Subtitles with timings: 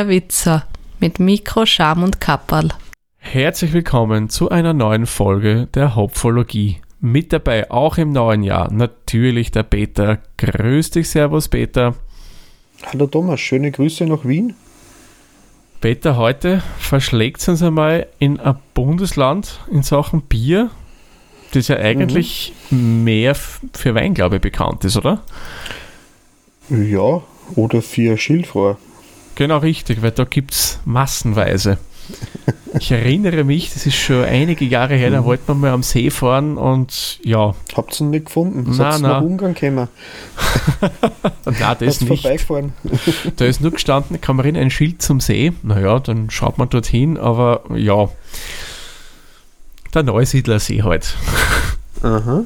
[0.00, 0.64] Der Witzer
[0.98, 2.70] mit Mikro, Scham und Kapperl.
[3.18, 6.78] Herzlich willkommen zu einer neuen Folge der Hopfologie.
[7.00, 10.20] Mit dabei auch im neuen Jahr natürlich der Peter.
[10.38, 11.96] Grüß dich, Servus Peter.
[12.86, 14.54] Hallo Thomas, schöne Grüße nach Wien.
[15.82, 20.70] Peter, heute verschlägt es uns einmal in ein Bundesland in Sachen Bier,
[21.52, 23.04] das ja eigentlich mhm.
[23.04, 25.20] mehr für Wein, glaube ich, bekannt ist, oder?
[26.70, 27.20] Ja,
[27.54, 28.78] oder für Schilfrohr.
[29.34, 31.78] Genau richtig, weil da gibt es massenweise.
[32.78, 35.24] Ich erinnere mich, das ist schon einige Jahre her, da mhm.
[35.24, 37.54] wollten wir mal am See fahren und ja.
[37.74, 38.64] Habt ihr ihn nicht gefunden?
[38.64, 39.02] Nein, nein.
[39.02, 39.88] nach Ungarn gekommen?
[41.44, 42.24] nein, das ist nicht.
[43.36, 45.52] Da ist nur gestanden, kann man rein, ein Schild zum See.
[45.62, 48.08] Naja, dann schaut man dorthin, aber ja.
[49.94, 51.16] Der Neusiedlersee halt.
[52.02, 52.44] Aha.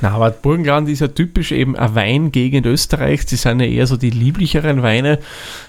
[0.00, 3.26] Na, aber Burgenland ist ja typisch eben eine Weingegend Österreichs.
[3.26, 5.18] Die sind ja eher so die lieblicheren Weine.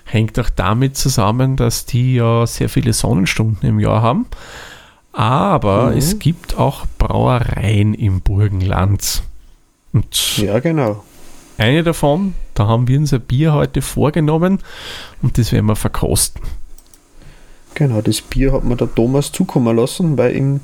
[0.05, 4.25] Hängt auch damit zusammen, dass die ja sehr viele Sonnenstunden im Jahr haben.
[5.11, 5.97] Aber mhm.
[5.97, 9.23] es gibt auch Brauereien im Burgenland.
[9.91, 11.03] Und ja, genau.
[11.57, 14.59] Eine davon, da haben wir unser Bier heute vorgenommen
[15.21, 16.41] und das werden wir verkosten.
[17.75, 20.61] Genau, das Bier hat mir der Thomas zukommen lassen, weil im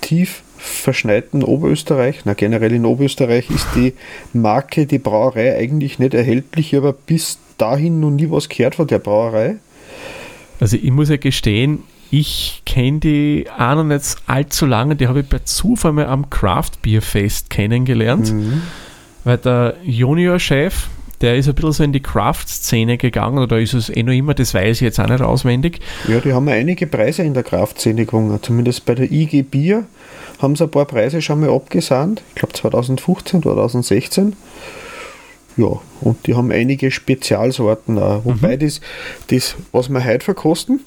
[0.00, 0.42] tief
[0.80, 3.94] verschneiten Oberösterreich, na generell in Oberösterreich ist die
[4.32, 8.98] Marke, die Brauerei eigentlich nicht erhältlich, aber bis dahin noch nie was gehört von der
[8.98, 9.56] Brauerei.
[10.60, 15.20] Also ich muss ja gestehen, ich kenne die auch noch nicht allzu lange, die habe
[15.20, 18.62] ich per Zufall mal am Craft Beer Fest kennengelernt, mhm.
[19.24, 20.88] weil der Junior-Chef,
[21.20, 24.34] der ist ein bisschen so in die Craft-Szene gegangen, oder ist es eh noch immer,
[24.34, 25.80] das weiß ich jetzt auch nicht auswendig.
[26.06, 29.84] Ja, die haben einige Preise in der Craft-Szene gewonnen, zumindest bei der IG Bier
[30.40, 34.36] haben sie ein paar Preise schon mal abgesandt, ich glaube 2015, 2016.
[35.56, 38.24] Ja, und die haben einige Spezialsorten auch.
[38.24, 38.60] Wobei mhm.
[38.60, 38.80] das,
[39.26, 40.80] das, was wir heute verkosten,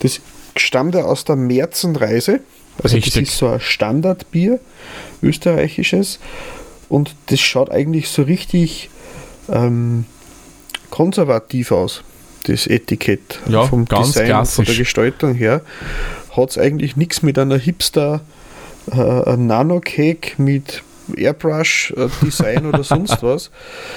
[0.00, 0.20] das
[0.56, 2.40] stammt ja aus der Märzenreise.
[2.82, 3.14] Also Richtig.
[3.14, 4.60] das ist so ein Standardbier,
[5.22, 6.18] österreichisches.
[6.90, 8.90] Und das schaut eigentlich so richtig
[9.50, 10.04] ähm,
[10.90, 12.02] konservativ aus,
[12.44, 13.40] das Etikett.
[13.48, 14.54] Ja, vom ganz Design klassisch.
[14.54, 15.60] von der Gestaltung her.
[16.36, 18.20] Hat es eigentlich nichts mit einer Hipster-
[18.90, 20.82] äh, ein Nano-Cake mit
[21.16, 23.50] Airbrush-Design oder sonst was.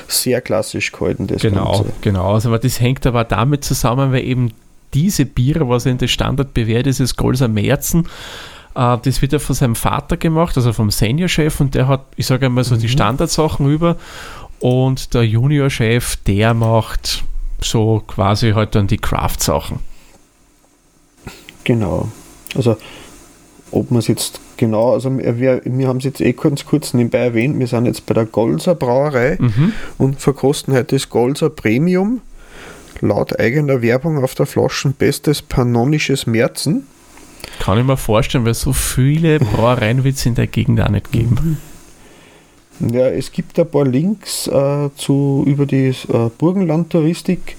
[0.08, 1.94] Sehr klassisch gehalten, das Genau, Ganze.
[2.02, 2.34] genau.
[2.34, 4.52] Also, aber das hängt aber damit zusammen, weil eben
[4.94, 8.08] diese Biere, was in der Standard bewährt ist, ist Golser Merzen.
[8.76, 12.26] Äh, das wird ja von seinem Vater gemacht, also vom Senior-Chef, und der hat, ich
[12.26, 12.80] sage einmal so, mhm.
[12.80, 13.98] die Standardsachen über.
[14.60, 17.24] Und der Junior-Chef, der macht
[17.62, 19.80] so quasi halt dann die Craft-Sachen.
[21.64, 22.10] Genau.
[22.56, 22.78] Also,
[23.72, 27.20] ob man es jetzt Genau, also wir, wir haben es jetzt eh kurz, kurz nebenbei
[27.20, 29.72] erwähnt, wir sind jetzt bei der Golser Brauerei mhm.
[30.00, 32.22] und verkosten heute das Golser Premium.
[33.00, 36.88] Laut eigener Werbung auf der Flasche bestes panonisches Märzen.
[37.60, 41.12] Kann ich mir vorstellen, weil so viele Brauereien wird es in der Gegend auch nicht
[41.12, 41.60] geben.
[42.80, 42.90] Mhm.
[42.90, 47.58] Ja, es gibt ein paar Links äh, zu, über die äh, Burgenlandtouristik.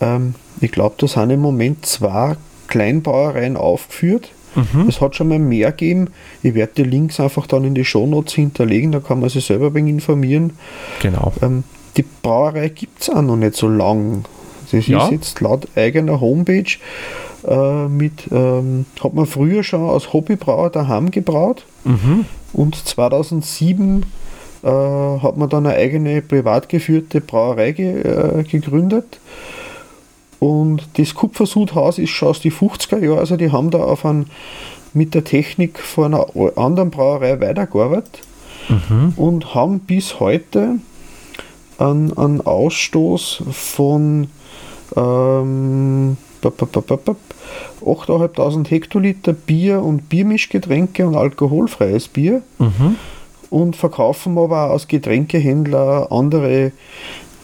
[0.00, 2.36] Ähm, ich glaube, da sind im Moment zwei
[2.68, 4.30] Kleinbrauereien aufgeführt.
[4.54, 4.88] Mhm.
[4.88, 6.08] Es hat schon mal mehr gegeben.
[6.42, 9.66] Ich werde die Links einfach dann in die Shownotes hinterlegen, da kann man sich selber
[9.66, 10.52] ein wenig informieren.
[11.02, 11.32] Genau.
[11.42, 11.64] Ähm,
[11.96, 14.24] die Brauerei gibt es auch noch nicht so lang.
[14.70, 15.04] Das ja.
[15.04, 16.64] ist jetzt laut eigener Homepage
[17.46, 22.24] äh, mit, ähm, hat man früher schon als Hobbybrauer daheim gebraut mhm.
[22.52, 24.04] und 2007
[24.66, 29.20] äh, hat man dann eine eigene privat geführte Brauerei ge, äh, gegründet
[30.40, 34.26] und das Kupfersudhaus ist schon aus den 50er Jahren, also die haben da auf ein,
[34.92, 36.26] mit der Technik von einer
[36.56, 38.20] anderen Brauerei weitergearbeitet
[38.68, 39.12] mhm.
[39.16, 40.76] und haben bis heute
[41.78, 44.28] einen, einen Ausstoß von
[44.96, 52.96] ähm, 8.500 Hektoliter Bier und Biermischgetränke und alkoholfreies Bier mhm.
[53.50, 56.72] Und verkaufen aber auch als Getränkehändler andere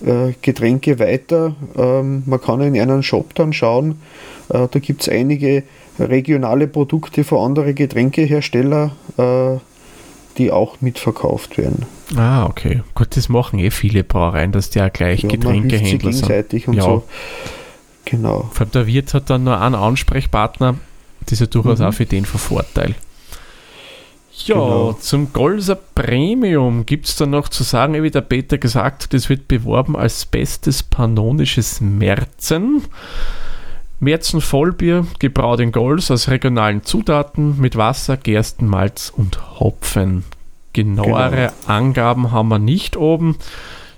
[0.04, 1.54] äh, Getränke weiter.
[1.76, 4.00] Ähm, man kann in einen Shop dann schauen.
[4.48, 5.62] Äh, da gibt es einige
[5.98, 9.58] regionale Produkte von anderen Getränkeherstellern, äh,
[10.38, 11.86] die auch mitverkauft werden.
[12.16, 12.82] Ah, okay.
[12.94, 16.22] Gut, das machen eh viele Brauereien, dass die auch gleich ja, Getränkehändler sind.
[16.22, 16.82] gegenseitig und ja.
[16.82, 17.04] so.
[18.04, 18.50] Genau.
[18.52, 20.76] Vor allem der Wirt hat dann nur einen Ansprechpartner,
[21.20, 21.86] das ist ja durchaus mhm.
[21.86, 22.94] auch für den von Vorteil.
[24.46, 24.92] Ja, genau.
[24.94, 29.28] zum Golser Premium gibt es dann noch zu sagen, wie der Peter gesagt hat, es
[29.28, 32.82] wird beworben als bestes pannonisches Märzen.
[34.00, 40.24] Märzen Vollbier, gebraut in Gols aus regionalen Zutaten mit Wasser, Gerstenmalz und Hopfen.
[40.72, 41.52] Genauere genau.
[41.66, 43.36] Angaben haben wir nicht oben.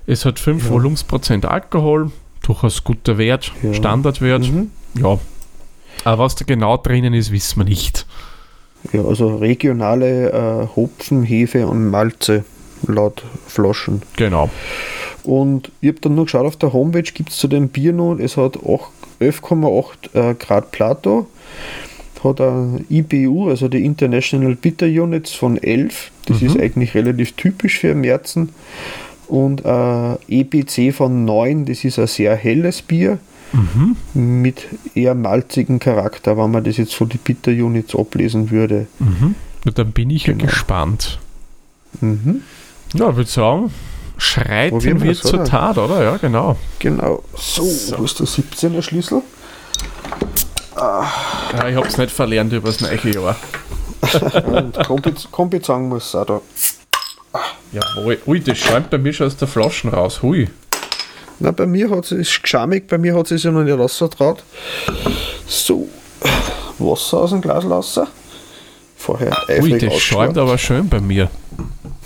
[0.07, 0.71] Es hat 5 ja.
[0.71, 2.11] Volumensprozent Alkohol,
[2.43, 3.73] durchaus guter Wert, ja.
[3.73, 4.43] Standardwert.
[4.43, 4.71] Mhm.
[4.95, 5.19] Ja.
[6.05, 8.07] Aber was da genau drinnen ist, wissen wir nicht.
[8.93, 12.45] Ja, also regionale äh, Hopfen, Hefe und Malze
[12.87, 14.03] laut Flaschen.
[14.17, 14.51] Genau.
[15.25, 18.19] Und ich habe dann nur geschaut, auf der Homepage gibt es zu dem Bier noch,
[18.19, 21.27] es hat 11,8 äh, Grad Plato,
[22.23, 26.47] hat ein IBU, also die International Bitter Units von 11, das mhm.
[26.47, 28.51] ist eigentlich relativ typisch für Märzen,
[29.27, 33.19] und äh, EBC von 9, das ist ein sehr helles Bier.
[33.55, 33.97] Mhm.
[34.43, 38.87] mit eher malzigen Charakter, wenn man das jetzt von die Bitter Units ablesen würde.
[38.99, 39.37] Mhm.
[39.65, 40.41] Ja, dann bin ich genau.
[40.41, 41.19] ja gespannt.
[42.01, 42.43] Mhm.
[42.95, 43.73] Ja, ich würde sagen,
[44.19, 45.45] schreiten wir zur oder?
[45.45, 46.03] Tat, oder?
[46.03, 46.57] Ja, genau.
[46.81, 47.23] Genau.
[47.37, 47.99] So, so.
[47.99, 49.23] wo ist der 17er Schlüssel?
[50.75, 51.07] Ah.
[51.53, 53.37] Ja, ich habe es nicht verlernt über das neue Jahr.
[54.49, 54.79] Und
[55.31, 56.41] Kombi sagen muss auch da.
[57.73, 58.19] Jawohl.
[58.27, 60.23] Ui, das schäumt bei mir schon aus der Flaschen raus.
[60.23, 60.49] Hui.
[61.39, 64.45] Na, bei mir hat es geschamig, bei mir hat es ja noch nicht rausgetraut.
[65.47, 65.89] So,
[66.79, 68.07] Wasser aus dem Glas lassen.
[68.97, 71.31] Vorher Ui, das schäumt aber schön bei mir.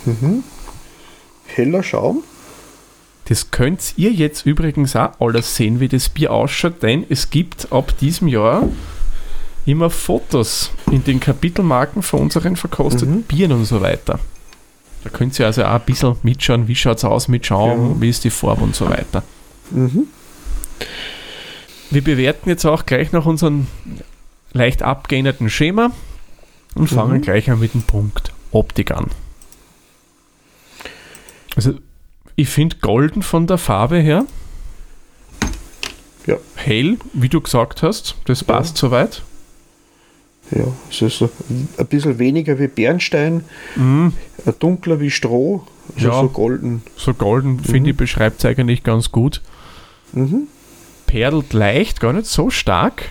[0.05, 0.43] Mhm
[1.59, 2.23] heller Schaum.
[3.25, 7.71] Das könnt ihr jetzt übrigens auch alles sehen, wie das Bier ausschaut, denn es gibt
[7.71, 8.67] ab diesem Jahr
[9.65, 13.23] immer Fotos in den Kapitelmarken von unseren verkosteten mhm.
[13.23, 14.19] Bieren und so weiter.
[15.03, 18.01] Da könnt ihr also auch ein bisschen mitschauen, wie schaut es aus mit Schaum, ja.
[18.01, 19.23] wie ist die Farbe und so weiter.
[19.71, 20.07] Mhm.
[21.89, 23.67] Wir bewerten jetzt auch gleich noch unseren
[24.51, 25.91] leicht abgeänderten Schema
[26.75, 27.21] und fangen mhm.
[27.21, 29.07] gleich an mit dem Punkt Optik an.
[31.55, 31.73] Also,
[32.35, 34.25] ich finde golden von der Farbe her.
[36.25, 36.37] Ja.
[36.55, 38.81] Hell, wie du gesagt hast, das passt ja.
[38.81, 39.23] soweit.
[40.51, 41.29] Ja, es ist so
[41.77, 43.43] ein bisschen weniger wie Bernstein,
[43.75, 44.13] mhm.
[44.59, 45.63] dunkler wie Stroh,
[45.95, 46.81] also ja, so golden.
[46.95, 47.59] So golden, mhm.
[47.59, 49.41] finde ich, beschreibt es eigentlich ganz gut.
[50.13, 50.47] Mhm.
[51.05, 53.09] Perlt leicht, gar nicht so stark.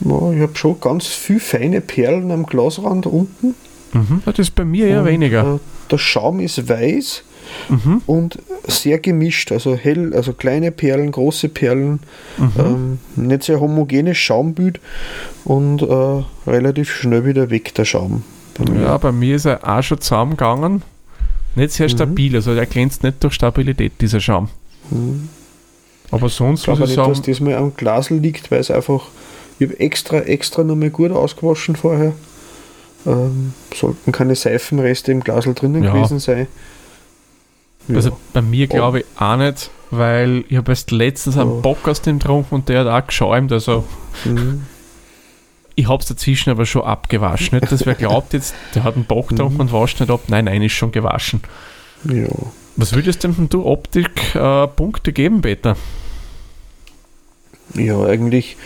[0.00, 3.54] Ja, ich habe schon ganz viele feine Perlen am Glasrand unten.
[3.92, 5.56] Mhm, das ist bei mir eher und, weniger.
[5.56, 5.58] Äh,
[5.90, 7.24] der Schaum ist weiß
[7.68, 8.02] mhm.
[8.06, 12.00] und sehr gemischt, also hell, also kleine Perlen, große Perlen,
[12.36, 12.52] mhm.
[12.58, 14.80] ähm, nicht sehr homogenes Schaumbild
[15.44, 18.22] und äh, relativ schnell wieder weg der Schaum.
[18.58, 20.82] Bei ja, bei mir ist er auch schon zusammengegangen.
[21.54, 21.92] Nicht sehr mhm.
[21.92, 24.48] stabil, also er glänzt nicht durch Stabilität, dieser Schaum.
[24.90, 25.28] Mhm.
[26.10, 29.06] Aber sonst ich glaube nicht, sagen, dass das mal am Glas liegt, weil es einfach,
[29.58, 32.12] ich habe extra, extra nochmal gut ausgewaschen vorher.
[33.06, 35.92] Ähm, sollten keine Seifenreste im Glasl drinnen ja.
[35.92, 36.48] gewesen sein.
[37.90, 37.96] Ja.
[37.96, 41.60] Also bei mir glaube ich auch nicht, weil ich habe erst letztens einen oh.
[41.60, 43.52] Bock aus dem getrunken und der hat auch geschäumt.
[43.52, 43.84] Also
[44.24, 44.66] mhm.
[45.74, 47.58] ich habe es dazwischen aber schon abgewaschen.
[47.58, 49.60] Nicht, dass wer glaubt jetzt, der hat einen Bock getrunken mhm.
[49.60, 50.20] und wascht nicht ab.
[50.28, 51.42] Nein, nein, ist schon gewaschen.
[52.04, 52.28] Ja.
[52.76, 55.76] Was würdest denn du Optik äh, Punkte geben, Peter?
[57.74, 58.56] Ja, eigentlich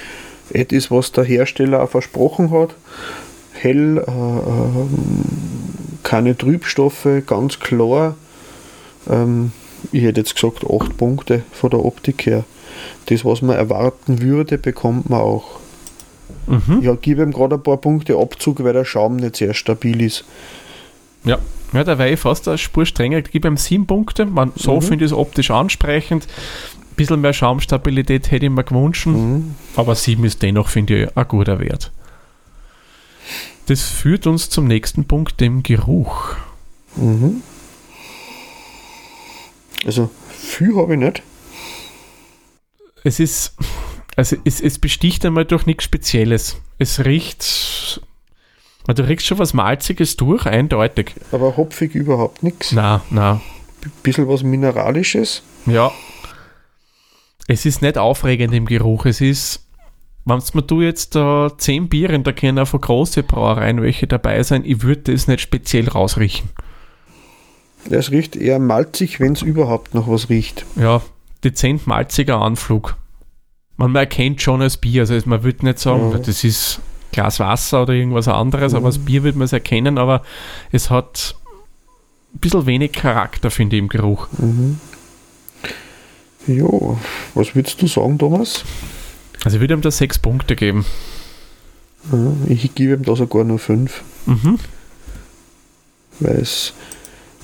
[0.50, 2.75] etwas, was der Hersteller auch versprochen hat
[3.65, 4.87] hell, äh, äh,
[6.03, 8.15] keine Trübstoffe, ganz klar.
[9.08, 9.53] Ähm,
[9.93, 12.44] ich hätte jetzt gesagt 8 Punkte von der Optik her.
[13.06, 15.61] Das, was man erwarten würde, bekommt man auch.
[16.46, 16.81] Mhm.
[16.82, 20.25] Ich gebe ihm gerade ein paar Punkte Abzug, weil der Schaum nicht sehr stabil ist.
[21.25, 21.39] Ja,
[21.73, 23.19] ja da wäre ich fast eine Spur strenger.
[23.19, 24.27] Ich gebe ihm 7 Punkte.
[24.27, 24.82] Man, so mhm.
[24.82, 26.25] finde ich es optisch ansprechend.
[26.25, 29.06] Ein bisschen mehr Schaumstabilität hätte ich mir gewünscht.
[29.06, 29.55] Mhm.
[29.77, 31.93] Aber 7 ist dennoch, finde ich, ein guter Wert.
[33.67, 36.37] Das führt uns zum nächsten Punkt, dem Geruch.
[36.96, 37.43] Mhm.
[39.84, 41.22] Also, viel habe ich nicht.
[43.03, 43.55] Es ist,
[44.17, 46.56] also es, es besticht einmal durch nichts Spezielles.
[46.79, 48.00] Es riecht,
[48.86, 51.14] du riechst schon was Malziges durch, eindeutig.
[51.32, 52.72] Aber hopfig überhaupt nichts.
[52.72, 53.41] Na, na.
[54.03, 55.43] Bisschen was Mineralisches.
[55.67, 55.93] Ja.
[57.46, 59.05] Es ist nicht aufregend im Geruch.
[59.05, 59.64] Es ist
[60.24, 64.62] wenn du jetzt da zehn Biere, da können auch von große Brauereien welche dabei sein,
[64.64, 66.48] ich würde das nicht speziell rausriechen.
[67.91, 70.64] Es riecht eher malzig, wenn es überhaupt noch was riecht.
[70.76, 71.03] Ja,
[71.43, 72.96] dezent malziger Anflug.
[73.76, 76.19] Man, erkennt schon als Bier, also man würde nicht sagen, ja.
[76.19, 76.81] das ist
[77.12, 78.79] Glas Wasser oder irgendwas anderes, mhm.
[78.79, 80.22] aber als Bier würde man es erkennen, aber
[80.70, 81.34] es hat
[82.34, 84.29] ein bisschen wenig Charakter, finde ich, im Geruch.
[84.38, 84.79] Mhm.
[86.46, 86.67] Ja,
[87.34, 88.64] was würdest du sagen, Thomas?
[89.44, 90.84] Also ich würde ihm da sechs Punkte geben.
[92.46, 94.03] Ich gebe ihm da sogar nur fünf.
[94.26, 94.58] Mhm.
[96.20, 96.74] Weil es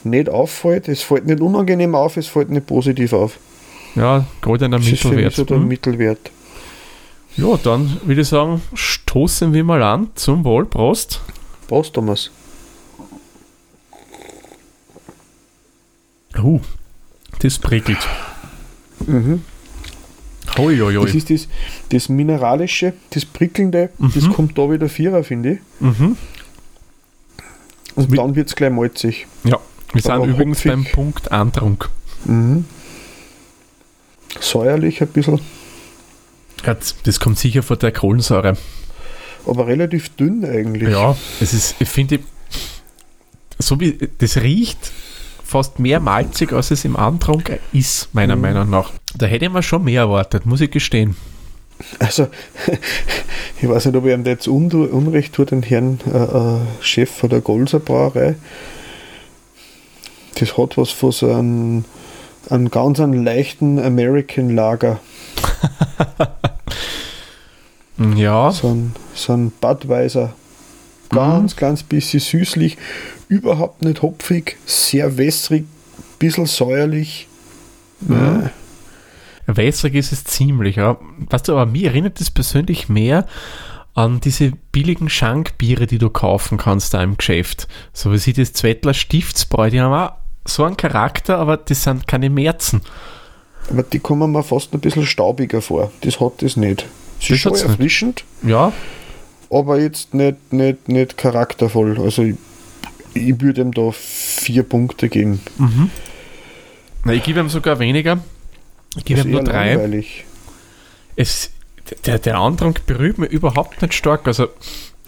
[0.04, 3.38] nicht auffällt, es fällt nicht unangenehm auf, es fällt nicht positiv auf.
[3.94, 5.34] Ja, gerade in der Mittelwert.
[5.34, 5.68] So der mhm.
[5.68, 6.30] Mittelwert.
[7.36, 10.66] Ja, dann würde ich sagen, stoßen wir mal an zum Wohl.
[10.66, 11.20] Prost.
[11.68, 12.30] Prost, Thomas.
[16.36, 16.60] Uh,
[17.40, 17.98] das prickelt.
[19.06, 19.42] Mhm.
[20.56, 21.06] Hoi, hoi, hoi.
[21.06, 21.48] Das ist das,
[21.90, 24.12] das Mineralische, das Prickelnde, mhm.
[24.14, 25.58] das kommt da wieder Vierer, finde ich.
[25.80, 26.16] Mhm.
[27.94, 29.26] Und dann wird es gleich malzig.
[29.44, 29.58] Ja,
[29.92, 31.88] wir sind übrigens beim Punkt Antrunk.
[32.24, 32.64] Mhm.
[34.40, 35.40] Säuerlich ein bisschen.
[37.04, 38.56] Das kommt sicher von der Kohlensäure.
[39.46, 40.90] Aber relativ dünn eigentlich.
[40.90, 42.20] Ja, es ist, ich finde,
[43.58, 44.92] so wie das riecht,
[45.44, 48.42] fast mehr malzig, als es im Antrunk ist, meiner mhm.
[48.42, 48.92] Meinung nach.
[49.16, 51.16] Da hätte mir schon mehr erwartet, muss ich gestehen.
[51.98, 52.28] Also,
[53.60, 57.30] ich weiß nicht, ob ich ihm jetzt Unrecht tue, den Herrn äh, äh, Chef von
[57.30, 58.36] der Golser Brauerei.
[60.40, 61.84] Das hat was von so einem,
[62.48, 65.00] einem ganz einen leichten American Lager.
[68.16, 68.50] ja.
[68.50, 70.32] So ein, so ein Budweiser.
[71.10, 71.58] Ganz, mhm.
[71.58, 72.78] ganz bisschen süßlich,
[73.28, 75.66] überhaupt nicht hopfig, sehr wässrig,
[76.18, 77.28] bisschen säuerlich.
[78.00, 78.48] Mhm.
[79.46, 80.96] Äh, Wässrig ist es ziemlich, ja.
[81.28, 83.26] Weißt du, aber mir erinnert es persönlich mehr
[83.94, 87.66] an diese billigen Schankbiere, die du kaufen kannst da im Geschäft.
[87.92, 92.06] So wie sie das Zwettler Stiftsbräu, die haben auch so einen Charakter, aber das sind
[92.06, 92.82] keine Märzen.
[93.70, 95.92] Aber die kommen mir fast ein bisschen staubiger vor.
[96.00, 96.86] Das hat das nicht.
[97.20, 98.24] Es ist schon erfrischend.
[98.42, 98.50] Nicht.
[98.50, 98.72] Ja.
[99.50, 102.00] Aber jetzt nicht, nicht, nicht charaktervoll.
[102.00, 102.36] Also ich,
[103.14, 105.40] ich würde ihm da vier Punkte geben.
[105.58, 105.90] Mhm.
[107.04, 108.18] Na, ich gebe ihm sogar weniger.
[108.96, 109.74] Ich gebe ihm nur drei.
[109.74, 110.24] Langweilig.
[111.16, 111.50] Es,
[112.06, 114.26] der, der Andrang berührt mich überhaupt nicht stark.
[114.26, 114.48] Also,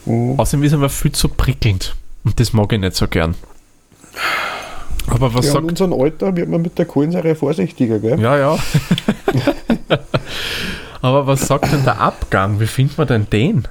[0.07, 0.35] oh.
[0.37, 1.97] außerdem ist er mir viel zu prickelnd.
[2.25, 3.35] Und das mag ich nicht so gern.
[5.13, 5.65] Aber was ja, sagt.
[5.65, 8.19] In unserem Alter wird man mit der Kohlensäure vorsichtiger, gell?
[8.19, 8.59] Ja, ja.
[11.03, 12.61] Aber was sagt denn der Abgang?
[12.61, 13.69] Wie findet man denn den?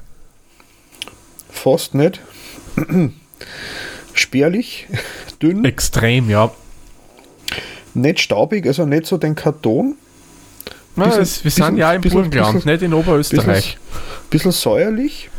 [1.50, 2.22] Fast nicht.
[4.14, 4.88] Spärlich,
[5.42, 5.66] dünn.
[5.66, 6.52] Extrem, ja.
[7.94, 9.96] Nicht staubig, also nicht so den Karton.
[10.96, 13.78] Bisschen, es, wir bisschen, sind ja im Burgenland, nicht in Oberösterreich.
[13.78, 15.31] Bisschen, bisschen säuerlich.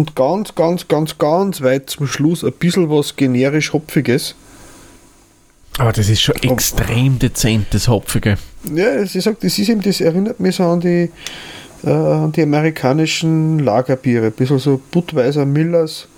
[0.00, 4.34] Und ganz, ganz, ganz, ganz weit zum Schluss ein bisschen was generisch Hopfiges.
[5.76, 8.38] Aber das ist schon extrem dezent, das Hopfige.
[8.74, 11.10] Ja, ich sag, das ist eben, das erinnert mich so an die,
[11.84, 14.28] äh, an die amerikanischen Lagerbiere.
[14.28, 16.08] Ein bisschen so Budweiser Millers,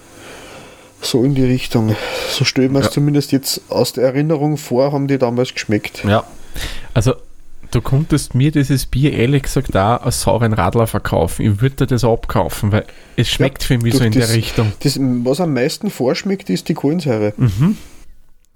[1.00, 1.96] so in die Richtung.
[2.30, 2.90] So stelle ich mir es ja.
[2.92, 6.04] zumindest jetzt aus der Erinnerung vor, haben die damals geschmeckt.
[6.04, 6.22] Ja,
[6.94, 7.14] also
[7.72, 11.44] du konntest mir dieses Bier ehrlich gesagt auch als sauren Radler verkaufen.
[11.44, 12.84] Ich würde dir das abkaufen, weil
[13.16, 14.72] es schmeckt ja, für mich so in das, der Richtung.
[14.80, 17.34] Das, was am meisten vorschmeckt, ist die Kohlensäure.
[17.36, 17.76] Mhm.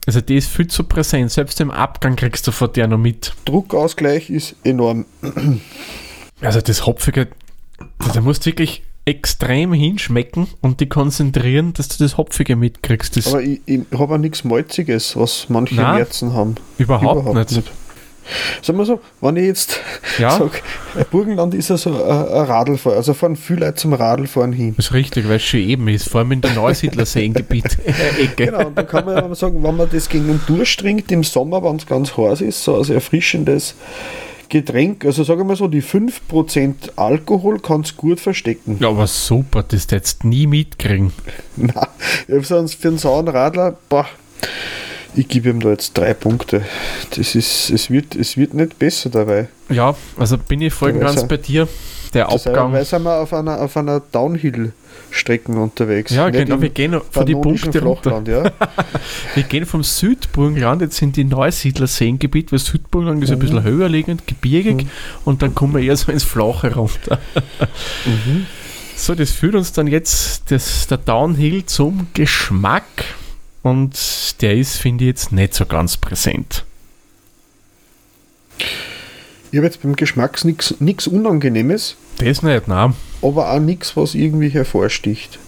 [0.07, 1.33] Also die ist viel zu präsent.
[1.33, 3.35] Selbst im Abgang kriegst du von der noch mit.
[3.45, 5.07] Druckausgleich ist enorm.
[6.41, 7.29] Also das Hopfige,
[8.13, 13.17] da musst du wirklich extrem hinschmecken und die konzentrieren, dass du das Hopfige mitkriegst.
[13.17, 16.57] Das Aber ich, ich habe auch nichts Malziges, was manche Nein, Herzen haben.
[16.77, 17.57] Überhaupt, überhaupt nicht.
[17.57, 17.73] nicht.
[18.63, 19.81] Sagen wir so, wenn ich jetzt
[20.19, 20.31] ja.
[20.31, 20.59] sage,
[21.11, 24.75] Burgenland ist ja so ein, Radlfahren, also fahren viele Leute zum Radlfahren hin.
[24.77, 28.37] Das ist richtig, weil es schon eben ist, vor allem in der Neusiedlerseengebiet Ecke.
[28.47, 31.77] Genau, und da kann man sagen, wenn man das gegen den durchtrinkt im Sommer, wenn
[31.77, 33.75] es ganz heiß ist, so als erfrischendes
[34.49, 38.79] Getränk, also sagen wir mal so, die 5% Alkohol kannst du gut verstecken.
[38.81, 41.13] Ja, aber super, das jetzt nie mitkriegen.
[41.57, 44.07] Nein, für einen sauren Radler, boah,
[45.17, 46.63] ich gebe ihm da jetzt drei Punkte.
[47.11, 49.49] Das ist, es, wird, es wird nicht besser dabei.
[49.69, 51.69] Ja, also bin ich voll ganz bei dir.
[52.15, 52.73] Der Abgang.
[52.73, 54.73] Weil sind wir auf einer, auf einer Downhill.
[55.11, 56.13] Strecken unterwegs.
[56.13, 58.23] Ja, nicht genau, wir gehen von die Punkte runter.
[58.27, 58.45] Ja.
[59.35, 63.37] wir gehen vom Südburgenland jetzt in die Neusiedler-Seengebiet, weil Südburgenland ist mhm.
[63.37, 64.91] ein bisschen höher liegend, gebirgig mhm.
[65.25, 67.19] und dann kommen wir eher so ins Flache runter.
[68.05, 68.47] mhm.
[68.97, 72.85] So, das führt uns dann jetzt das, der Downhill zum Geschmack.
[73.63, 76.65] Und der ist, finde ich, jetzt nicht so ganz präsent.
[79.51, 81.97] Ich habe jetzt beim Geschmack nichts Unangenehmes.
[82.19, 82.95] Das nicht, nein.
[83.23, 85.39] Aber auch nichts, was irgendwie hervorsticht.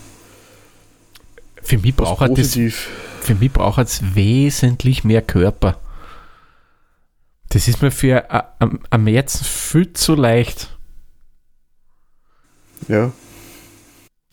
[1.63, 2.55] Für mich braucht es
[3.21, 5.79] für mich braucht es wesentlich mehr Körper.
[7.51, 10.77] Das ist mir für am März viel zu leicht.
[12.89, 13.13] Ja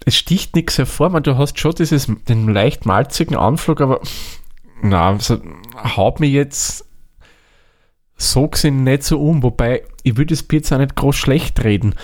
[0.05, 1.09] es sticht nichts hervor.
[1.09, 4.01] Man, du hast schon dieses, den leicht malzigen Anflug, aber
[4.81, 5.41] na, also,
[5.97, 6.85] haut mir jetzt
[8.15, 9.43] so gesehen nicht so um.
[9.43, 11.95] Wobei, ich würde das Bier jetzt auch nicht groß schlecht reden.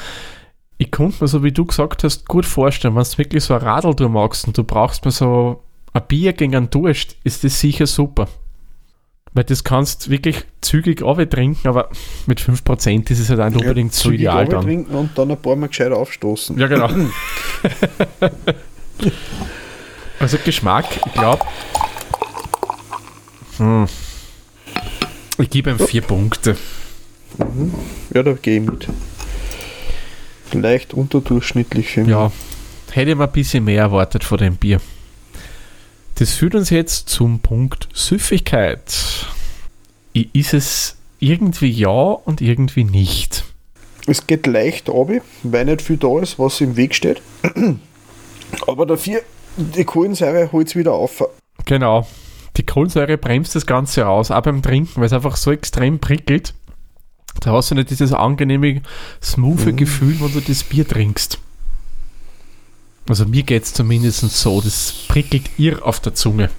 [0.77, 3.61] Ich konnte mir, so wie du gesagt hast, gut vorstellen, wenn du wirklich so ein
[3.61, 7.59] Radl du magst und du brauchst mir so ein Bier gegen einen Durst, ist das
[7.59, 8.27] sicher super.
[9.33, 11.89] Weil das kannst wirklich zügig trinken, aber
[12.25, 14.63] mit 5% ist es halt nicht unbedingt so ideal dann.
[14.63, 16.57] trinken und dann ein paar Mal gescheit aufstoßen.
[16.57, 16.89] Ja, genau.
[20.19, 21.45] also Geschmack, ich glaube.
[23.57, 23.87] Hm.
[25.37, 26.57] Ich gebe ihm vier Punkte.
[27.37, 27.73] Mhm.
[28.13, 28.87] Ja, da gehe ich mit.
[30.51, 32.09] Leicht unterdurchschnittlich für mich.
[32.09, 32.31] Ja,
[32.91, 34.81] hätte ich mir ein bisschen mehr erwartet von dem Bier.
[36.21, 39.25] Das führt uns jetzt zum Punkt Süffigkeit.
[40.13, 43.43] Ist es irgendwie ja und irgendwie nicht?
[44.05, 45.09] Es geht leicht ab,
[45.41, 47.23] weil nicht viel da ist, was im Weg steht.
[48.67, 49.21] Aber dafür,
[49.57, 51.23] die Kohlensäure holt es wieder auf.
[51.65, 52.05] Genau.
[52.55, 56.53] Die Kohlensäure bremst das Ganze aus, auch beim Trinken, weil es einfach so extrem prickelt.
[57.39, 58.83] Da hast du nicht dieses angenehme,
[59.23, 59.75] smooth mhm.
[59.75, 61.39] Gefühl, wenn du das Bier trinkst.
[63.11, 66.49] Also mir geht es zumindest so, das prickelt ihr auf der Zunge.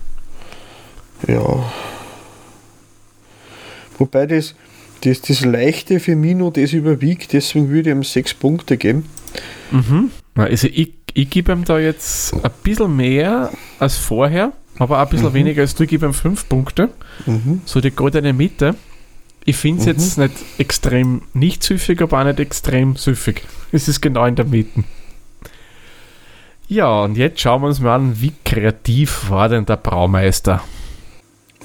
[1.27, 1.65] Ja.
[3.97, 4.55] Wobei das,
[5.01, 9.07] das, das Leichte für mich noch das überwiegt, deswegen würde ich ihm sechs Punkte geben.
[9.71, 10.11] Mhm.
[10.35, 15.09] Also ich, ich gebe ihm da jetzt ein bisschen mehr als vorher, aber auch ein
[15.09, 15.35] bisschen mhm.
[15.35, 16.91] weniger als du, ich gebe ihm fünf Punkte.
[17.25, 17.63] Mhm.
[17.65, 18.75] So die goldene Mitte.
[19.47, 19.93] Ich finde es mhm.
[19.95, 23.41] jetzt nicht extrem nicht süffig, aber auch nicht extrem süffig.
[23.73, 24.85] Es ist genau in der Mitte.
[26.73, 30.65] Ja, und jetzt schauen wir uns mal an, wie kreativ war denn der Braumeister?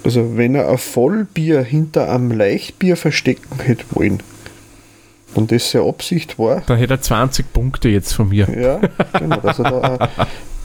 [0.04, 4.22] Also, wenn er ein Vollbier hinter einem Leichtbier verstecken hätte wollen
[5.34, 6.62] und das seine Absicht war.
[6.68, 8.50] Dann hätte er 20 Punkte jetzt von mir.
[8.50, 8.82] Ja,
[9.18, 10.10] genau, dass er da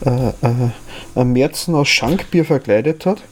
[0.05, 0.73] ein, ein,
[1.15, 3.23] ein Märzen aus Schankbier verkleidet hat.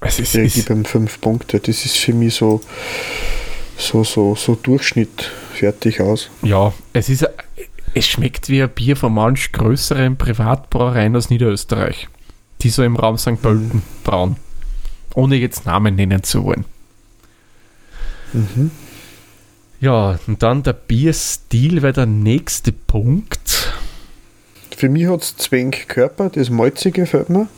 [0.00, 1.60] Es ist, ich gebe ihm 5 Punkte.
[1.60, 2.60] Das ist für mich so,
[3.76, 6.30] so, so, so Durchschnitt fertig aus.
[6.42, 7.26] Ja, es ist
[7.94, 12.08] es schmeckt wie ein Bier von manch größeren Privatbrauereien aus Niederösterreich,
[12.62, 13.40] die so im Raum St.
[13.40, 13.82] Pölten mhm.
[14.04, 14.36] brauen.
[15.14, 16.64] Ohne jetzt Namen nennen zu wollen.
[18.32, 18.70] Mhm.
[19.80, 23.72] Ja, und dann der Bierstil wäre der nächste Punkt.
[24.76, 27.48] Für mich hat es Zwenk Körper, das Malzige gefällt mir.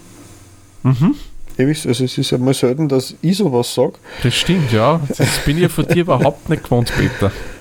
[0.83, 1.17] Mhm.
[1.59, 3.95] Also es ist einmal selten, dass ich sowas sage.
[4.23, 5.01] Das stimmt, ja.
[5.19, 7.31] Das bin ich ja von dir überhaupt nicht gewohnt, Peter.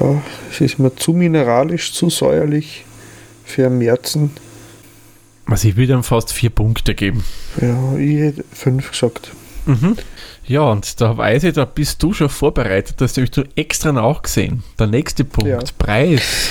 [0.00, 2.84] Ja, es ist mir zu mineralisch, zu säuerlich
[3.44, 4.30] für einen Märzen.
[5.46, 7.24] Also ich würde ihm fast vier Punkte geben.
[7.60, 9.32] Ja, ich hätte fünf gesagt.
[9.66, 9.96] Mhm.
[10.46, 14.62] Ja, und da weiß ich, da bist du schon vorbereitet, das habe du extra nachgesehen.
[14.78, 15.58] Der nächste Punkt, ja.
[15.78, 16.50] Preis.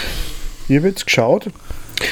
[0.67, 1.47] Ich habe jetzt geschaut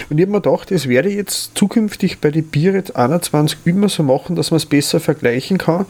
[0.09, 3.89] und ich habe mir gedacht, das werde ich jetzt zukünftig bei den Bier 21 immer
[3.89, 5.85] so machen, dass man es besser vergleichen kann.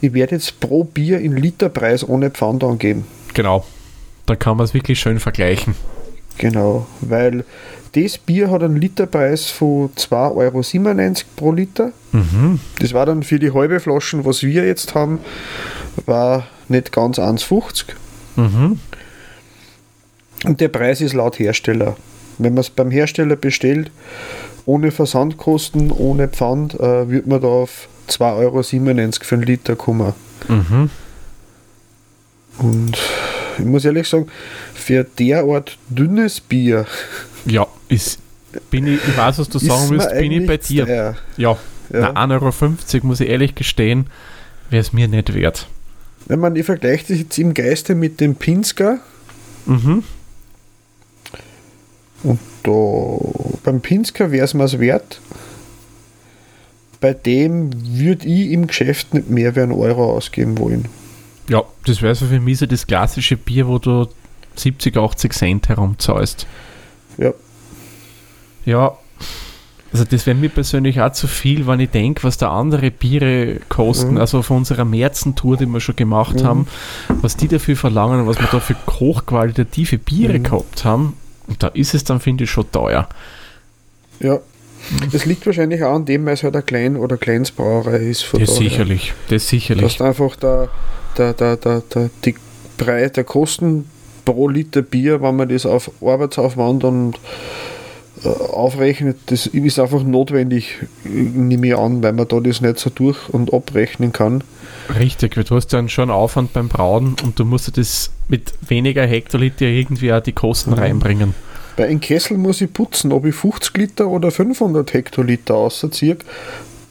[0.00, 3.06] Ich werde jetzt pro Bier in Literpreis ohne Pfand angeben.
[3.34, 3.64] Genau.
[4.26, 5.74] Da kann man es wirklich schön vergleichen.
[6.38, 7.44] Genau, weil
[7.92, 10.62] das Bier hat einen Literpreis von 2,97 Euro
[11.36, 11.92] pro Liter.
[12.12, 12.58] Mhm.
[12.80, 15.20] Das war dann für die halbe Flaschen, was wir jetzt haben,
[16.06, 17.84] war nicht ganz 1,50.
[18.36, 18.80] Mhm.
[20.44, 21.96] Und der Preis ist laut Hersteller.
[22.38, 23.90] Wenn man es beim Hersteller bestellt,
[24.66, 30.12] ohne Versandkosten, ohne Pfand, äh, wird man da auf 2,97 Euro für einen Liter kommen.
[30.48, 30.90] Mhm.
[32.58, 32.98] Und
[33.58, 34.28] ich muss ehrlich sagen,
[34.74, 36.86] für derart dünnes Bier.
[37.46, 38.18] Ja, ist,
[38.70, 40.86] bin ich, ich weiß, was du sagen willst, bin ich bei dir.
[40.86, 41.56] Der, ja,
[41.92, 42.12] ja.
[42.12, 44.06] 1,50 Euro muss ich ehrlich gestehen,
[44.70, 45.68] wäre es mir nicht wert.
[46.26, 49.00] Wenn man, ich vergleiche das jetzt im Geiste mit dem Pinsker.
[49.66, 50.04] Mhm.
[52.24, 53.18] Und da,
[53.62, 55.20] beim Pinsker wäre es mir wert.
[57.00, 60.86] Bei dem würde ich im Geschäft nicht mehr wie einen Euro ausgeben wollen.
[61.48, 64.08] Ja, das wäre so für mich so das klassische Bier, wo du
[64.56, 66.46] 70, 80 Cent herumzahlst.
[67.18, 67.34] Ja.
[68.64, 68.96] Ja,
[69.94, 73.60] also das wäre mir persönlich auch zu viel, wenn ich denke, was da andere Biere
[73.68, 74.18] kosten, mhm.
[74.18, 76.44] also von unserer Märzen-Tour, die wir schon gemacht mhm.
[76.44, 76.66] haben,
[77.22, 80.42] was die dafür verlangen und was wir da für hochqualitative Biere mhm.
[80.42, 81.12] gehabt haben,
[81.46, 83.08] und da ist es dann, finde ich, schon teuer.
[84.20, 84.40] Ja,
[85.12, 88.22] es liegt wahrscheinlich auch an dem, weil es halt eine Klein- oder Kleinsbrauerei ist.
[88.32, 88.46] das daher.
[88.46, 89.98] sicherlich, das sicherlich.
[89.98, 90.68] Dass einfach der,
[91.16, 92.34] der, der, der, der, die
[92.76, 93.88] Preis, der Kosten
[94.24, 97.20] pro Liter Bier, wenn man das auf Arbeitsaufwand und
[98.24, 103.28] aufrechnet, das ist einfach notwendig, nehme ich an, weil man da das nicht so durch-
[103.28, 104.44] und abrechnen kann.
[104.98, 109.66] Richtig, du hast dann schon Aufwand beim Brauen und du musst das mit weniger Hektoliter
[109.66, 110.78] irgendwie auch die Kosten mhm.
[110.78, 111.34] reinbringen.
[111.76, 116.16] Bei einem Kessel muss ich putzen, ob ich 50 Liter oder 500 Hektoliter ausziehe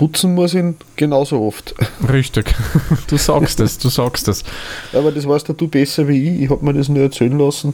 [0.03, 1.75] putzen muss ihn genauso oft.
[2.11, 2.53] Richtig,
[3.07, 4.43] du sagst es, du sagst es.
[4.91, 6.41] Aber das weißt du besser wie ich.
[6.41, 7.73] Ich habe mir das nur erzählen lassen,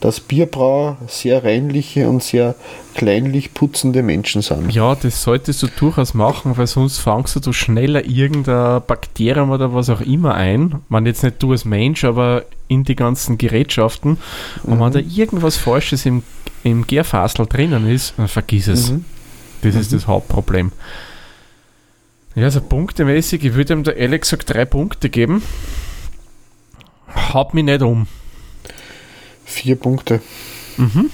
[0.00, 2.56] dass Bierbrauer sehr reinliche und sehr
[2.96, 4.74] kleinlich putzende Menschen sind.
[4.74, 9.88] Ja, das solltest du durchaus machen, weil sonst fangst du schneller irgendein Bakterium oder was
[9.88, 10.80] auch immer ein.
[10.88, 14.18] Man jetzt nicht du als Mensch, aber in die ganzen Gerätschaften.
[14.64, 14.80] Und mhm.
[14.80, 16.24] wenn da irgendwas Falsches im,
[16.64, 18.90] im Gärfasel drinnen ist, dann vergiss es.
[18.90, 19.04] Mhm.
[19.62, 19.80] Das mhm.
[19.80, 20.72] ist das Hauptproblem.
[22.38, 25.42] Ja, also punktemäßig, ich würde ihm da ehrlich gesagt drei Punkte geben.
[27.32, 28.06] Haut mich nicht um.
[29.44, 30.20] Vier Punkte.
[30.76, 31.10] Mhm.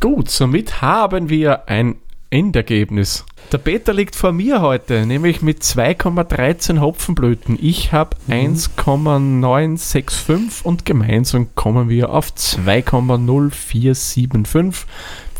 [0.00, 1.96] Gut, somit haben wir ein
[2.30, 3.26] Endergebnis.
[3.52, 7.58] Der Peter liegt vor mir heute, nämlich mit 2,13 Hopfenblüten.
[7.60, 8.32] Ich habe mhm.
[8.32, 14.86] 1,965 und gemeinsam kommen wir auf 2,0475.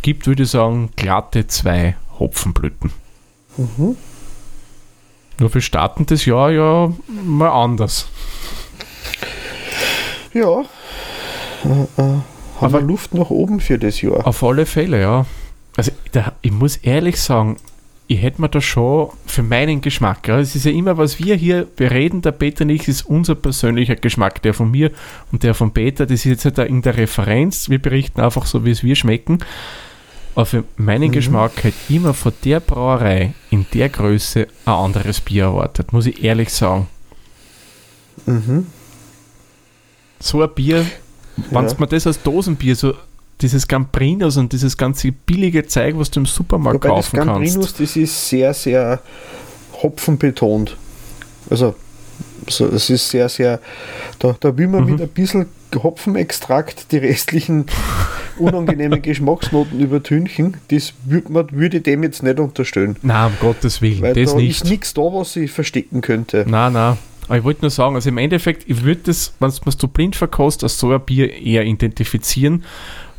[0.03, 2.91] Gibt, würde ich sagen, glatte zwei Hopfenblüten.
[3.57, 3.97] Mhm.
[5.39, 8.09] Nur für starten das Jahr ja mal anders.
[10.33, 10.61] Ja,
[11.65, 12.25] äh, äh, haben
[12.61, 14.27] Aber wir Luft nach oben für das Jahr.
[14.27, 15.27] Auf alle Fälle, ja.
[15.77, 17.57] Also da, ich muss ehrlich sagen,
[18.09, 21.35] ich hätte mir da schon für meinen Geschmack, ja, es ist ja immer, was wir
[21.35, 24.93] hier bereden, der Peter nicht, ist unser persönlicher Geschmack, der von mir
[25.33, 28.65] und der von Peter, das ist jetzt nicht in der Referenz, wir berichten einfach so,
[28.65, 29.39] wie es wir schmecken.
[30.37, 31.13] Aber für meinen mhm.
[31.13, 36.23] Geschmack ich immer von der Brauerei in der Größe ein anderes Bier erwartet, muss ich
[36.23, 36.89] ehrlich sagen.
[38.27, 38.67] Mhm.
[40.21, 40.85] So ein Bier,
[41.51, 41.75] wenn ja.
[41.79, 42.93] man das als Dosenbier so
[43.41, 47.55] dieses Gambrinos und dieses ganze billige Zeug, was du im Supermarkt Wobei kaufen das Gambrinos,
[47.55, 47.81] kannst.
[47.81, 49.01] das ist sehr, sehr
[49.83, 50.77] hopfenbetont.
[51.49, 51.75] Also,
[52.47, 53.59] so, es ist sehr, sehr,
[54.19, 54.91] da, da will man mhm.
[54.93, 57.67] mit ein bisschen Hopfenextrakt die restlichen
[58.39, 60.57] unangenehmen Geschmacksnoten übertünchen.
[60.69, 62.97] Das würde man würde dem jetzt nicht unterstellen.
[63.03, 64.63] Nein, um Gottes Willen, Weil das da nicht.
[64.63, 66.45] ist nichts da, was ich verstecken könnte.
[66.47, 66.99] Nein, nein.
[67.27, 70.15] Aber ich wollte nur sagen, also im Endeffekt, ich würde das, wenn es du blind
[70.15, 72.63] verkostet, als so ein Bier eher identifizieren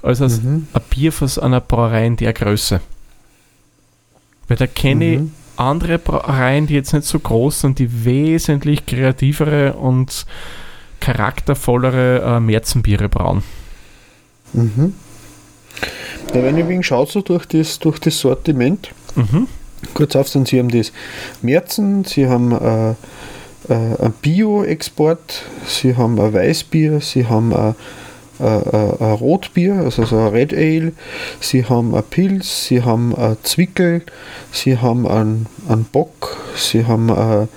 [0.01, 0.67] als als mhm.
[0.73, 2.79] ein Bier von einer Brauerei in der Größe.
[4.47, 5.25] Weil da kenne mhm.
[5.25, 10.25] ich andere Brauereien, die jetzt nicht so groß sind, die wesentlich kreativere und
[10.99, 13.43] charaktervollere äh, Märzenbiere brauen.
[14.53, 14.93] Mhm.
[16.33, 19.47] Ja, wenn ich wegen schaut so durch das, durch das Sortiment, mhm.
[19.93, 20.91] kurz auf, dann Sie haben das
[21.41, 22.95] Märzen, Sie haben äh, äh,
[23.69, 27.75] ein Bio-Export, Sie haben ein Weißbier, Sie haben ein
[28.39, 30.91] äh, äh, Rotbier, also so ein Red Ale,
[31.39, 34.03] sie haben ein Pilz, sie haben ein Zwickel,
[34.51, 37.47] sie haben ein, ein Bock, sie haben ein,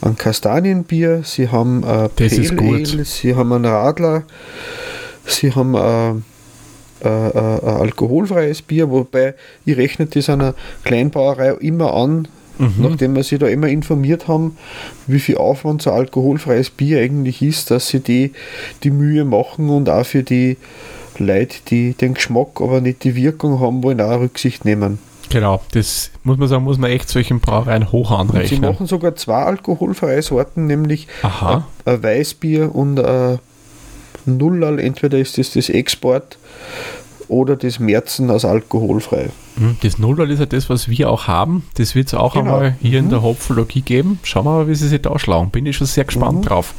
[0.00, 4.24] ein Kastanienbier, sie haben ein Pale Ale, sie haben ein Radler,
[5.24, 6.24] sie haben ein,
[7.04, 9.34] ein, ein, alkoholfreies Bier, wobei
[9.64, 12.26] ich rechne das einer Kleinbrauerei immer an,
[12.58, 12.74] Mhm.
[12.78, 14.56] Nachdem wir sich da immer informiert haben,
[15.06, 18.32] wie viel Aufwand so alkoholfreies Bier eigentlich ist, dass sie die,
[18.82, 20.56] die Mühe machen und auch für die
[21.18, 24.98] Leute, die den Geschmack, aber nicht die Wirkung haben wollen, auch Rücksicht nehmen.
[25.28, 28.46] Genau, das muss man sagen, muss man echt solchen Brauereien hoch anrechnen.
[28.48, 33.40] Sie machen sogar zwei alkoholfreie Sorten, nämlich ein, ein Weißbier und ein
[34.24, 34.78] Nullal.
[34.78, 36.38] Entweder ist das das Export
[37.28, 39.30] oder das Märzen als alkoholfrei.
[39.56, 41.64] Hm, das Nullwald ist ja das, was wir auch haben.
[41.74, 42.54] Das wird es auch genau.
[42.54, 43.06] einmal hier mhm.
[43.06, 44.18] in der Hopfologie geben.
[44.22, 45.50] Schauen wir mal, wie sie sich da schlagen.
[45.50, 46.42] Bin ich schon sehr gespannt mhm.
[46.42, 46.74] drauf.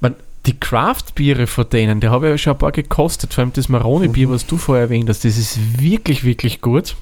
[0.00, 0.14] Man,
[0.46, 3.34] die Craft-Biere von denen, die habe ich ja schon ein paar gekostet.
[3.34, 4.32] Vor allem das Maroni-Bier, mhm.
[4.32, 6.96] was du vorher erwähnt hast, das ist wirklich, wirklich gut.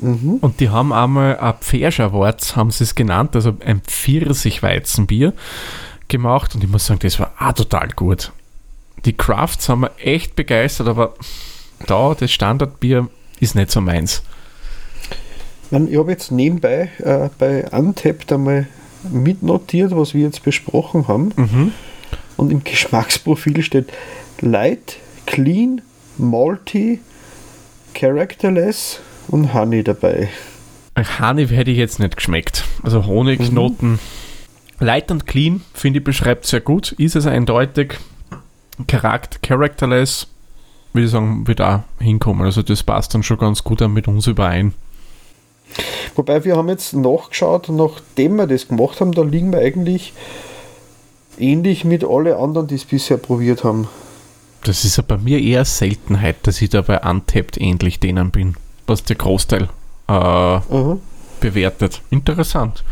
[0.00, 0.38] Mhm.
[0.40, 5.34] Und die haben einmal ein Pferscherwarz, haben sie es genannt, also ein Pfirsichweizenbier
[6.08, 6.54] gemacht.
[6.54, 8.32] Und ich muss sagen, das war auch total gut
[9.04, 11.14] die Crafts haben wir echt begeistert, aber
[11.86, 13.08] da, das Standardbier
[13.40, 14.22] ist nicht so meins.
[15.70, 18.66] Ich habe jetzt nebenbei äh, bei Untapped einmal
[19.10, 21.32] mitnotiert, was wir jetzt besprochen haben.
[21.36, 21.72] Mhm.
[22.36, 23.92] Und im Geschmacksprofil steht
[24.40, 25.80] Light, Clean,
[26.18, 27.00] Malty,
[27.94, 30.28] Characterless und Honey dabei.
[31.18, 32.64] Honey hätte ich jetzt nicht geschmeckt.
[32.82, 33.92] Also Honignoten.
[33.92, 33.98] Mhm.
[34.78, 36.92] Light und Clean, finde ich, beschreibt sehr gut.
[36.92, 37.98] Ist es eindeutig.
[38.86, 40.26] Charakter, characterless,
[40.92, 42.44] würde ich sagen, wird auch hinkommen.
[42.44, 44.74] Also das passt dann schon ganz gut mit uns überein.
[46.14, 50.12] Wobei wir haben jetzt nachgeschaut, nachdem wir das gemacht haben, da liegen wir eigentlich
[51.38, 53.88] ähnlich mit allen anderen, die es bisher probiert haben.
[54.64, 58.54] Das ist ja bei mir eher Seltenheit, dass ich da bei Untapped ähnlich denen bin,
[58.86, 59.68] was der Großteil
[60.08, 60.60] äh,
[61.40, 62.02] bewertet.
[62.10, 62.84] Interessant.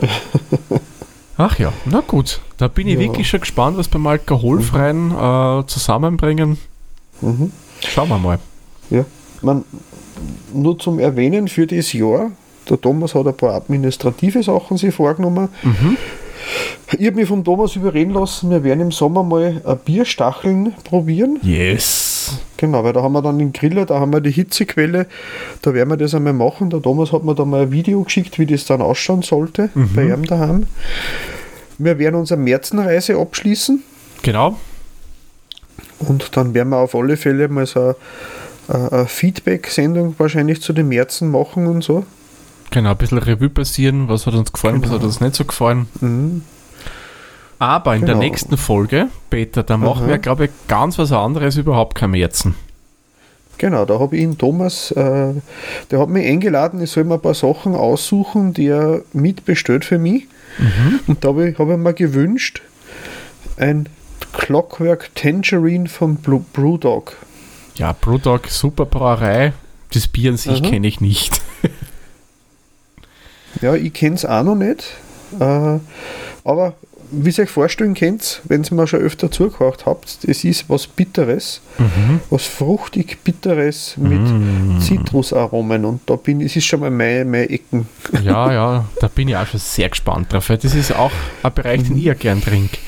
[1.38, 2.40] Ach ja, na gut.
[2.56, 3.00] Da bin ich ja.
[3.00, 5.60] wirklich schon gespannt, was beim Alkoholfreien mhm.
[5.62, 6.58] äh, zusammenbringen.
[7.20, 7.52] Mhm.
[7.80, 8.38] Schauen wir mal.
[8.90, 9.04] Ja,
[9.42, 9.64] man,
[10.52, 12.30] nur zum Erwähnen für das Jahr,
[12.68, 15.48] der Thomas hat ein paar administrative Sachen sich vorgenommen.
[15.62, 15.96] Mhm.
[16.98, 21.38] Ich habe mich vom Thomas überreden lassen, wir werden im Sommer mal ein Bierstacheln probieren.
[21.42, 22.05] Yes.
[22.56, 25.06] Genau, weil da haben wir dann den Griller, da haben wir die Hitzequelle,
[25.62, 26.70] da werden wir das einmal machen.
[26.70, 29.90] Der Thomas hat mir da mal ein Video geschickt, wie das dann ausschauen sollte mhm.
[29.94, 30.66] bei ihm daheim.
[31.78, 33.82] Wir werden unsere Märzenreise abschließen.
[34.22, 34.58] Genau.
[35.98, 37.94] Und dann werden wir auf alle Fälle mal so
[38.68, 42.04] eine Feedback-Sendung wahrscheinlich zu den Märzen machen und so.
[42.70, 44.94] Genau, ein bisschen Revue passieren, was hat uns gefallen, genau.
[44.94, 45.86] was hat uns nicht so gefallen.
[46.00, 46.42] Mhm.
[47.58, 48.12] Aber in genau.
[48.12, 50.08] der nächsten Folge, Peter, da machen Aha.
[50.08, 52.54] wir, glaube ich, ganz was anderes, überhaupt kein Märzen.
[53.58, 55.32] Genau, da habe ich ihn Thomas, äh,
[55.90, 59.98] der hat mich eingeladen, ich soll mir ein paar Sachen aussuchen, die er mitbestellt für
[59.98, 60.26] mich.
[60.58, 61.00] Mhm.
[61.06, 62.60] Und da habe ich, hab ich mir gewünscht,
[63.56, 63.88] ein
[64.34, 67.16] Clockwork Tangerine von Brewdog.
[67.76, 69.54] Ja, Brewdog, super Brauerei.
[69.94, 71.40] Das Bier an sich kenne ich nicht.
[73.62, 74.84] ja, ich kenne es auch noch nicht.
[75.40, 75.78] Äh,
[76.44, 76.74] aber
[77.10, 80.86] wie ihr euch vorstellen könnt, wenn ihr mal schon öfter zugehört habt, es ist was
[80.86, 82.20] Bitteres, mhm.
[82.30, 84.80] was fruchtig Bitteres mit mhm.
[84.80, 87.88] Zitrusaromen und da bin ich, es ist schon mal meine, meine Ecken.
[88.22, 91.82] Ja, ja, da bin ich auch schon sehr gespannt drauf, das ist auch ein Bereich,
[91.82, 92.78] den ich ja gern trinke.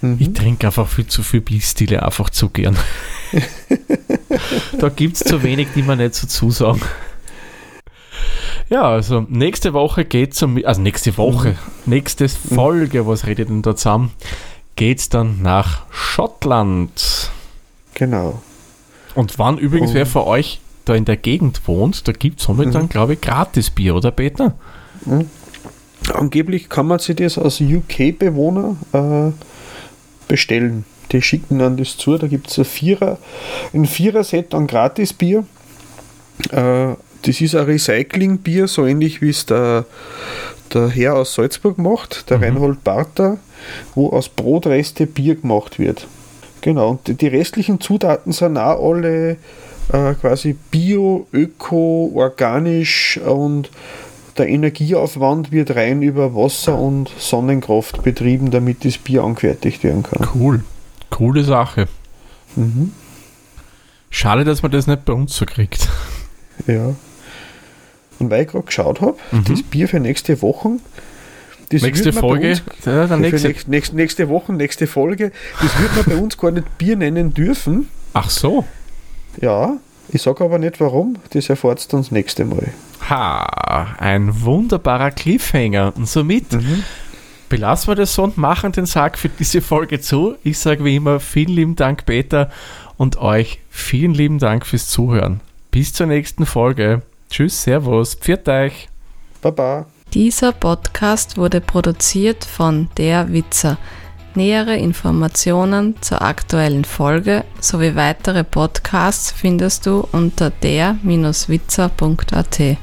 [0.00, 0.16] Mhm.
[0.18, 2.76] Ich trinke einfach viel zu viel Bierstile, einfach zu gern.
[4.78, 6.82] da gibt es zu wenig, die man nicht so zusagen.
[8.70, 11.92] Ja, also nächste Woche geht es um, also nächste Woche, mhm.
[11.92, 12.28] nächste.
[12.28, 14.10] Folge, was redet denn da zusammen,
[14.76, 17.30] geht es dann nach Schottland.
[17.94, 18.42] Genau.
[19.14, 19.94] Und wann übrigens, oh.
[19.94, 22.88] wer von euch da in der Gegend wohnt, da gibt es momentan, mhm.
[22.88, 24.54] glaube ich, gratis Bier, oder Peter?
[25.04, 25.28] Mhm.
[26.12, 29.32] Angeblich kann man sich das als UK-Bewohner äh,
[30.28, 30.84] bestellen.
[31.12, 33.18] Die schicken dann das zu, da gibt es ein Vierer,
[33.72, 35.44] ein Vierer-Set an Gratis-Bier.
[36.50, 39.84] Äh, das ist ein Recycling-Bier, so ähnlich wie es der,
[40.72, 42.44] der Herr aus Salzburg macht, der mhm.
[42.44, 43.38] Reinhold Barter,
[43.94, 46.06] wo aus Brotreste Bier gemacht wird.
[46.60, 49.36] Genau, und die restlichen Zutaten sind auch alle
[49.92, 53.70] äh, quasi bio, öko, organisch und
[54.36, 60.28] der Energieaufwand wird rein über Wasser und Sonnenkraft betrieben, damit das Bier angefertigt werden kann.
[60.34, 60.62] Cool,
[61.10, 61.88] coole Sache.
[62.54, 62.92] Mhm.
[64.10, 65.88] Schade, dass man das nicht bei uns so kriegt.
[66.66, 66.94] Ja.
[68.18, 69.44] Und weil ich gerade geschaut habe, mhm.
[69.44, 70.78] das Bier für nächste Woche,
[71.70, 73.54] das nächste Folge, uns, ja, nächste.
[73.66, 77.88] Nächste, nächste Woche, nächste Folge, das wird man bei uns gar nicht Bier nennen dürfen.
[78.14, 78.64] Ach so.
[79.40, 79.76] Ja,
[80.10, 82.68] ich sage aber nicht warum, das erfahrt ihr uns nächste Mal.
[83.08, 85.92] Ha, ein wunderbarer Cliffhanger.
[85.94, 86.82] Und somit mhm.
[87.48, 90.36] belassen wir das so und machen den Sack für diese Folge zu.
[90.42, 92.50] Ich sage wie immer vielen lieben Dank, Peter,
[92.96, 95.40] und euch vielen lieben Dank fürs Zuhören.
[95.70, 97.02] Bis zur nächsten Folge.
[97.30, 98.88] Tschüss, Servus, pfiat euch.
[99.40, 99.86] Baba.
[100.14, 103.78] Dieser Podcast wurde produziert von Der Witzer.
[104.34, 112.78] Nähere Informationen zur aktuellen Folge sowie weitere Podcasts findest du unter der-witzer.at.